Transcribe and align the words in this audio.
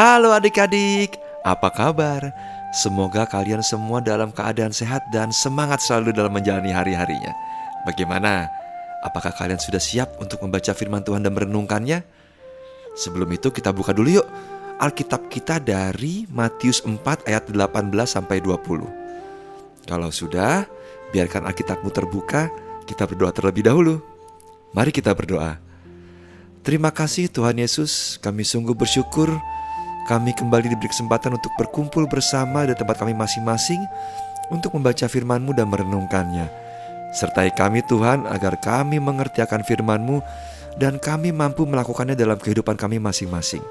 Halo 0.00 0.32
adik-adik, 0.32 1.20
apa 1.44 1.68
kabar? 1.68 2.32
Semoga 2.72 3.28
kalian 3.28 3.60
semua 3.60 4.00
dalam 4.00 4.32
keadaan 4.32 4.72
sehat 4.72 5.04
dan 5.12 5.28
semangat 5.28 5.84
selalu 5.84 6.16
dalam 6.16 6.32
menjalani 6.32 6.72
hari-harinya. 6.72 7.36
Bagaimana? 7.84 8.48
Apakah 9.04 9.28
kalian 9.36 9.60
sudah 9.60 9.76
siap 9.76 10.16
untuk 10.16 10.40
membaca 10.40 10.72
firman 10.72 11.04
Tuhan 11.04 11.20
dan 11.20 11.36
merenungkannya? 11.36 12.00
Sebelum 12.96 13.28
itu 13.28 13.52
kita 13.52 13.76
buka 13.76 13.92
dulu 13.92 14.24
yuk 14.24 14.28
Alkitab 14.80 15.28
kita 15.28 15.60
dari 15.60 16.24
Matius 16.32 16.80
4 16.80 17.28
ayat 17.28 17.52
18 17.52 17.92
sampai 18.08 18.40
20. 18.40 19.84
Kalau 19.84 20.08
sudah, 20.08 20.64
biarkan 21.12 21.44
Alkitabmu 21.44 21.92
terbuka, 21.92 22.48
kita 22.88 23.04
berdoa 23.04 23.36
terlebih 23.36 23.68
dahulu. 23.68 24.00
Mari 24.72 24.96
kita 24.96 25.12
berdoa. 25.12 25.60
Terima 26.64 26.88
kasih 26.88 27.28
Tuhan 27.28 27.60
Yesus, 27.60 28.16
kami 28.24 28.48
sungguh 28.48 28.72
bersyukur 28.72 29.28
kami 30.10 30.34
kembali 30.34 30.74
diberi 30.74 30.90
kesempatan 30.90 31.38
untuk 31.38 31.54
berkumpul 31.54 32.10
bersama 32.10 32.66
di 32.66 32.74
tempat 32.74 32.98
kami 32.98 33.14
masing-masing 33.14 33.78
untuk 34.50 34.74
membaca 34.74 35.06
firman-Mu 35.06 35.54
dan 35.54 35.70
merenungkannya. 35.70 36.50
Sertai 37.14 37.54
kami 37.54 37.86
Tuhan 37.86 38.26
agar 38.26 38.58
kami 38.58 38.98
mengerti 38.98 39.38
akan 39.38 39.62
firman-Mu 39.62 40.18
dan 40.82 40.98
kami 40.98 41.30
mampu 41.30 41.62
melakukannya 41.62 42.18
dalam 42.18 42.42
kehidupan 42.42 42.74
kami 42.74 42.98
masing-masing. 42.98 43.62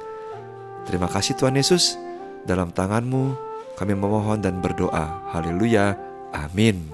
Terima 0.87 1.11
kasih 1.11 1.35
Tuhan 1.35 1.59
Yesus, 1.59 1.99
dalam 2.47 2.71
tangan-Mu 2.71 3.35
kami 3.75 3.99
memohon 3.99 4.39
dan 4.39 4.63
berdoa. 4.63 5.35
Haleluya. 5.35 5.99
Amin. 6.31 6.87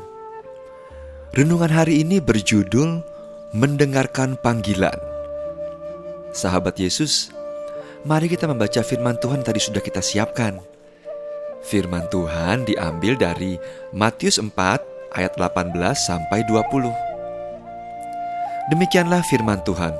Renungan 1.38 1.70
hari 1.70 2.02
ini 2.02 2.18
berjudul 2.18 3.06
Mendengarkan 3.54 4.42
Panggilan. 4.42 4.98
Sahabat 6.34 6.82
Yesus, 6.82 7.35
Mari 8.06 8.30
kita 8.30 8.46
membaca 8.46 8.86
firman 8.86 9.18
Tuhan 9.18 9.42
tadi 9.42 9.58
sudah 9.58 9.82
kita 9.82 9.98
siapkan. 9.98 10.62
Firman 11.66 12.06
Tuhan 12.14 12.62
diambil 12.62 13.18
dari 13.18 13.58
Matius 13.98 14.38
4 14.38 14.54
ayat 15.10 15.34
18 15.34 15.74
sampai 15.98 16.46
20. 16.46 16.86
Demikianlah 18.70 19.26
firman 19.26 19.58
Tuhan. 19.66 19.98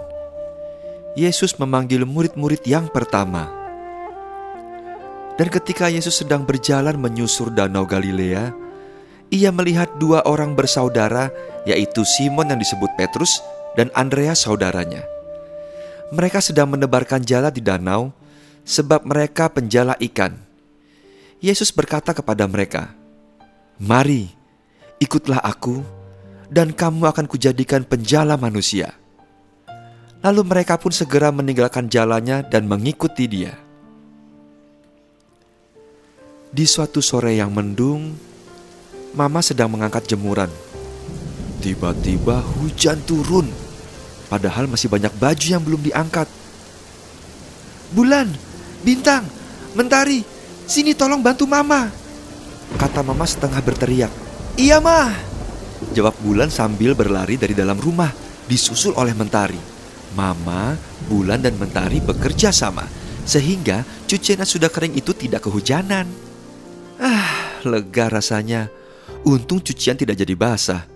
Yesus 1.18 1.58
memanggil 1.58 2.06
murid-murid 2.06 2.62
yang 2.70 2.94
pertama. 2.94 3.50
Dan 5.42 5.50
ketika 5.50 5.90
Yesus 5.90 6.22
sedang 6.22 6.46
berjalan 6.46 7.02
menyusur 7.02 7.50
danau 7.50 7.90
Galilea, 7.90 8.54
ia 9.34 9.50
melihat 9.50 9.90
dua 9.98 10.22
orang 10.30 10.54
bersaudara, 10.54 11.34
yaitu 11.66 12.06
Simon 12.06 12.54
yang 12.54 12.62
disebut 12.62 12.94
Petrus 13.02 13.42
dan 13.74 13.90
Andreas 13.98 14.46
saudaranya 14.46 15.15
mereka 16.14 16.38
sedang 16.44 16.70
menebarkan 16.70 17.26
jala 17.26 17.50
di 17.50 17.64
danau, 17.64 18.14
sebab 18.66 19.06
mereka 19.06 19.50
penjala 19.50 19.98
ikan. 20.02 20.38
Yesus 21.42 21.70
berkata 21.74 22.14
kepada 22.14 22.46
mereka, 22.50 22.94
"Mari, 23.82 24.30
ikutlah 25.02 25.42
Aku, 25.42 25.82
dan 26.50 26.74
kamu 26.74 27.10
akan 27.10 27.26
kujadikan 27.26 27.86
penjala 27.86 28.38
manusia." 28.38 28.94
Lalu 30.26 30.42
mereka 30.42 30.82
pun 30.82 30.90
segera 30.90 31.30
meninggalkan 31.30 31.86
jalannya 31.86 32.42
dan 32.50 32.66
mengikuti 32.66 33.30
Dia. 33.30 33.54
Di 36.50 36.66
suatu 36.66 37.04
sore 37.04 37.38
yang 37.38 37.54
mendung, 37.54 38.18
Mama 39.16 39.40
sedang 39.40 39.72
mengangkat 39.72 40.12
jemuran. 40.12 40.52
Tiba-tiba 41.64 42.44
hujan 42.44 43.00
turun 43.08 43.48
Padahal 44.26 44.66
masih 44.66 44.90
banyak 44.90 45.14
baju 45.16 45.48
yang 45.48 45.62
belum 45.62 45.82
diangkat. 45.86 46.26
Bulan, 47.94 48.28
bintang, 48.82 49.24
mentari, 49.78 50.26
sini 50.66 50.98
tolong 50.98 51.22
bantu 51.22 51.46
mama. 51.46 51.88
Kata 52.76 53.06
mama 53.06 53.24
setengah 53.30 53.62
berteriak. 53.62 54.12
Iya 54.58 54.82
mah. 54.82 55.14
Jawab 55.94 56.18
Bulan 56.26 56.50
sambil 56.50 56.98
berlari 56.98 57.38
dari 57.38 57.54
dalam 57.54 57.78
rumah, 57.78 58.10
disusul 58.50 58.98
oleh 58.98 59.14
mentari. 59.14 59.60
Mama, 60.18 60.74
Bulan 61.06 61.46
dan 61.46 61.54
mentari 61.62 62.02
bekerja 62.02 62.50
sama, 62.50 62.88
sehingga 63.28 63.86
cucian 64.10 64.42
yang 64.42 64.50
sudah 64.50 64.74
kering 64.74 64.98
itu 64.98 65.14
tidak 65.14 65.46
kehujanan. 65.46 66.10
Ah, 66.98 67.62
lega 67.68 68.10
rasanya. 68.10 68.72
Untung 69.28 69.62
cucian 69.62 70.00
tidak 70.00 70.18
jadi 70.18 70.34
basah. 70.34 70.95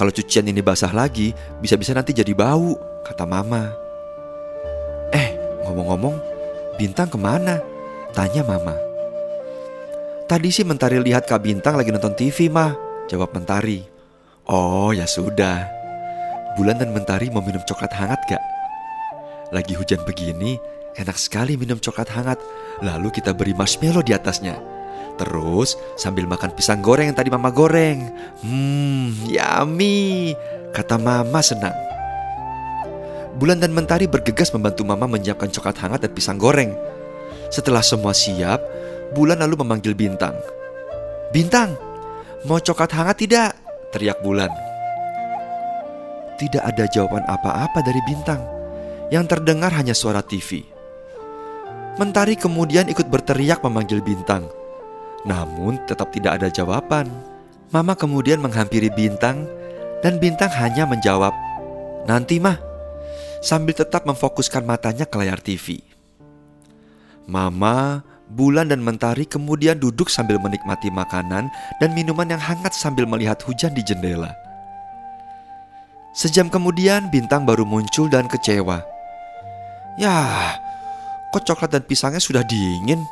Kalau 0.00 0.16
cucian 0.16 0.48
ini 0.48 0.64
basah 0.64 0.96
lagi, 0.96 1.36
bisa-bisa 1.60 1.92
nanti 1.92 2.16
jadi 2.16 2.32
bau, 2.32 2.72
kata 3.04 3.28
mama. 3.28 3.68
Eh, 5.12 5.36
ngomong-ngomong, 5.68 6.16
Bintang 6.80 7.12
ke 7.12 7.20
mana? 7.20 7.60
Tanya 8.16 8.40
mama. 8.40 8.72
Tadi 10.24 10.48
sih 10.48 10.64
Mentari 10.64 10.96
lihat 11.04 11.28
Kak 11.28 11.44
Bintang 11.44 11.76
lagi 11.76 11.92
nonton 11.92 12.16
TV, 12.16 12.48
mah. 12.48 12.72
Jawab 13.12 13.36
Mentari. 13.36 13.84
Oh, 14.48 14.88
ya 14.96 15.04
sudah. 15.04 15.68
Bulan 16.56 16.80
dan 16.80 16.96
Mentari 16.96 17.28
mau 17.28 17.44
minum 17.44 17.60
coklat 17.68 17.92
hangat 17.92 18.24
gak? 18.24 18.40
Lagi 19.52 19.76
hujan 19.76 20.00
begini, 20.08 20.56
enak 20.96 21.20
sekali 21.20 21.60
minum 21.60 21.76
coklat 21.76 22.08
hangat. 22.08 22.40
Lalu 22.80 23.12
kita 23.12 23.36
beri 23.36 23.52
marshmallow 23.52 24.00
di 24.00 24.16
atasnya. 24.16 24.56
Terus 25.18 25.78
sambil 25.98 26.28
makan 26.28 26.52
pisang 26.54 26.84
goreng 26.84 27.10
yang 27.10 27.18
tadi 27.18 27.32
mama 27.32 27.50
goreng. 27.50 28.10
Hmm, 28.44 29.14
yummy, 29.26 30.34
kata 30.70 31.00
mama 31.00 31.40
senang. 31.40 31.74
Bulan 33.40 33.62
dan 33.62 33.72
Mentari 33.72 34.04
bergegas 34.04 34.52
membantu 34.52 34.84
mama 34.84 35.08
menyiapkan 35.08 35.48
coklat 35.48 35.80
hangat 35.80 36.04
dan 36.04 36.12
pisang 36.12 36.36
goreng. 36.36 36.76
Setelah 37.48 37.80
semua 37.80 38.12
siap, 38.12 38.60
Bulan 39.10 39.42
lalu 39.42 39.66
memanggil 39.66 39.96
Bintang. 39.96 40.38
Bintang, 41.34 41.74
mau 42.46 42.62
coklat 42.62 42.94
hangat 42.94 43.16
tidak? 43.26 43.50
Teriak 43.90 44.22
Bulan. 44.22 44.52
Tidak 46.38 46.62
ada 46.62 46.86
jawaban 46.86 47.26
apa-apa 47.26 47.82
dari 47.82 47.98
Bintang. 48.06 48.38
Yang 49.10 49.34
terdengar 49.34 49.74
hanya 49.74 49.98
suara 49.98 50.22
TV. 50.22 50.62
Mentari 51.98 52.38
kemudian 52.38 52.86
ikut 52.86 53.10
berteriak 53.10 53.60
memanggil 53.66 53.98
Bintang. 53.98 54.59
Namun 55.28 55.76
tetap 55.84 56.12
tidak 56.12 56.40
ada 56.40 56.48
jawaban. 56.48 57.10
Mama 57.70 57.94
kemudian 57.94 58.40
menghampiri 58.40 58.88
Bintang 58.90 59.44
dan 60.00 60.16
Bintang 60.16 60.48
hanya 60.56 60.88
menjawab, 60.88 61.36
"Nanti, 62.08 62.40
Mah." 62.40 62.56
Sambil 63.40 63.72
tetap 63.72 64.04
memfokuskan 64.04 64.64
matanya 64.64 65.08
ke 65.08 65.16
layar 65.16 65.40
TV. 65.40 65.80
Mama, 67.24 68.04
Bulan 68.30 68.70
dan 68.70 68.78
Mentari 68.78 69.26
kemudian 69.26 69.82
duduk 69.82 70.06
sambil 70.06 70.38
menikmati 70.38 70.86
makanan 70.86 71.50
dan 71.82 71.90
minuman 71.90 72.30
yang 72.30 72.38
hangat 72.38 72.70
sambil 72.70 73.02
melihat 73.02 73.42
hujan 73.42 73.74
di 73.74 73.82
jendela. 73.82 74.30
Sejam 76.14 76.46
kemudian 76.46 77.10
Bintang 77.10 77.42
baru 77.42 77.66
muncul 77.66 78.06
dan 78.06 78.30
kecewa. 78.30 78.86
"Yah, 79.98 80.58
kok 81.34 81.42
coklat 81.42 81.74
dan 81.74 81.82
pisangnya 81.82 82.22
sudah 82.22 82.46
dingin?" 82.46 83.02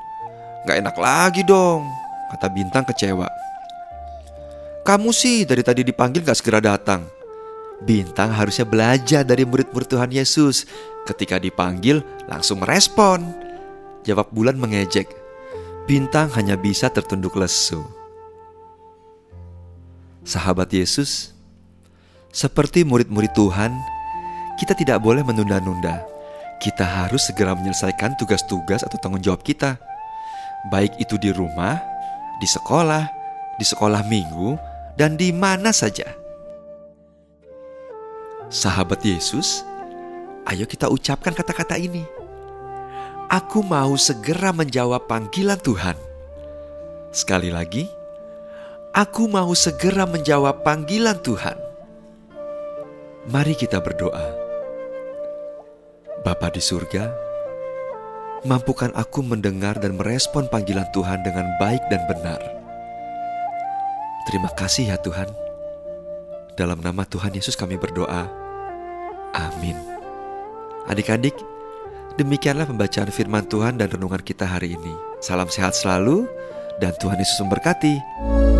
Gak 0.67 0.79
enak 0.83 0.97
lagi 0.99 1.47
dong, 1.47 1.87
kata 2.35 2.51
Bintang 2.51 2.83
kecewa. 2.89 3.29
Kamu 4.83 5.13
sih 5.13 5.45
dari 5.45 5.61
tadi 5.61 5.85
dipanggil 5.85 6.25
gak 6.25 6.41
segera 6.41 6.65
datang. 6.65 7.05
Bintang 7.79 8.35
harusnya 8.35 8.67
belajar 8.67 9.23
dari 9.23 9.47
murid-murid 9.47 9.87
Tuhan 9.87 10.11
Yesus. 10.11 10.67
Ketika 11.07 11.39
dipanggil 11.39 12.03
langsung 12.27 12.65
merespon. 12.65 13.23
Jawab 14.03 14.33
bulan 14.35 14.59
mengejek. 14.59 15.07
Bintang 15.87 16.33
hanya 16.35 16.59
bisa 16.59 16.91
tertunduk 16.91 17.37
lesu. 17.37 17.85
Sahabat 20.27 20.69
Yesus, 20.73 21.33
seperti 22.29 22.85
murid-murid 22.85 23.33
Tuhan, 23.33 23.73
kita 24.61 24.77
tidak 24.77 25.01
boleh 25.01 25.25
menunda-nunda. 25.25 26.05
Kita 26.61 26.85
harus 26.85 27.25
segera 27.31 27.57
menyelesaikan 27.57 28.19
tugas-tugas 28.21 28.85
atau 28.85 29.01
tanggung 29.01 29.25
jawab 29.25 29.41
kita 29.41 29.81
baik 30.67 30.99
itu 30.99 31.15
di 31.15 31.31
rumah, 31.31 31.79
di 32.43 32.49
sekolah, 32.51 33.07
di 33.55 33.65
sekolah 33.67 34.03
minggu, 34.11 34.59
dan 34.99 35.15
di 35.15 35.31
mana 35.31 35.71
saja. 35.71 36.11
Sahabat 38.51 39.07
Yesus, 39.07 39.63
ayo 40.51 40.67
kita 40.67 40.91
ucapkan 40.91 41.31
kata-kata 41.31 41.79
ini. 41.79 42.03
Aku 43.29 43.61
mau 43.61 43.95
segera 43.95 44.51
menjawab 44.57 45.07
panggilan 45.07 45.61
Tuhan. 45.61 45.95
Sekali 47.13 47.53
lagi, 47.53 47.85
aku 48.97 49.29
mau 49.29 49.53
segera 49.53 50.09
menjawab 50.09 50.65
panggilan 50.65 51.21
Tuhan. 51.21 51.61
Mari 53.29 53.53
kita 53.53 53.85
berdoa. 53.85 54.33
Bapa 56.25 56.49
di 56.49 56.65
surga, 56.65 57.28
mampukan 58.47 58.93
aku 58.95 59.25
mendengar 59.25 59.79
dan 59.79 59.99
merespon 59.99 60.47
panggilan 60.51 60.87
Tuhan 60.95 61.25
dengan 61.27 61.47
baik 61.59 61.83
dan 61.91 62.03
benar. 62.07 62.39
Terima 64.29 64.53
kasih 64.53 64.95
ya 64.95 64.97
Tuhan. 65.01 65.31
Dalam 66.59 66.83
nama 66.83 67.07
Tuhan 67.07 67.33
Yesus 67.33 67.57
kami 67.57 67.79
berdoa. 67.81 68.29
Amin. 69.33 69.79
Adik-adik, 70.91 71.37
Demikianlah 72.19 72.67
pembacaan 72.67 73.15
firman 73.15 73.47
Tuhan 73.47 73.79
dan 73.79 73.95
renungan 73.95 74.19
kita 74.19 74.43
hari 74.43 74.75
ini. 74.75 74.91
Salam 75.23 75.47
sehat 75.47 75.79
selalu, 75.79 76.27
dan 76.83 76.91
Tuhan 76.99 77.15
Yesus 77.15 77.39
memberkati. 77.39 78.58